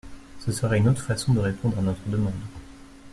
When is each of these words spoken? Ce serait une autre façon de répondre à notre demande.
Ce 0.39 0.51
serait 0.51 0.79
une 0.79 0.87
autre 0.89 1.03
façon 1.03 1.31
de 1.35 1.39
répondre 1.39 1.77
à 1.77 1.83
notre 1.83 2.01
demande. 2.09 2.33